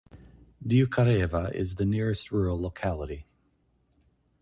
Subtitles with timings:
[0.65, 3.27] Dyukareva is the nearest rural locality.